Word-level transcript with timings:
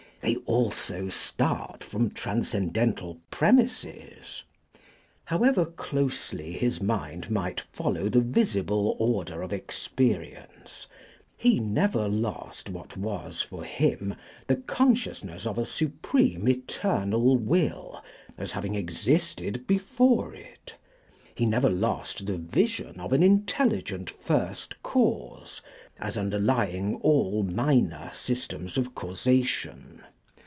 They 0.23 0.35
also 0.45 1.09
start 1.09 1.83
from 1.83 2.11
transcendental 2.11 3.17
premises. 3.31 4.43
However 5.25 5.65
closely 5.65 6.51
his 6.51 6.79
mind 6.79 7.31
might 7.31 7.61
follow 7.73 8.07
the 8.07 8.19
visible 8.21 8.95
order 8.99 9.41
of 9.41 9.51
experience, 9.51 10.85
he 11.35 11.59
never 11.59 12.07
lost 12.07 12.69
what 12.69 12.95
was 12.95 13.41
for 13.41 13.63
him 13.63 14.13
the 14.45 14.57
consciousness 14.57 15.47
of 15.47 15.57
a 15.57 15.65
Supreme 15.65 16.47
Eternal 16.47 17.37
Will 17.37 18.03
as 18.37 18.51
having 18.51 18.75
existed 18.75 19.65
before 19.65 20.35
it; 20.35 20.75
he 21.33 21.47
never 21.47 21.69
lost 21.69 22.27
the 22.27 22.37
vision 22.37 22.99
of 22.99 23.11
an 23.13 23.23
intelligent 23.23 24.11
First 24.11 24.83
Cause, 24.83 25.61
as 25.99 26.15
underlying 26.17 26.95
all 26.97 27.41
minor 27.41 28.11
systems 28.13 28.77
of 28.77 28.93
causation. 28.93 30.03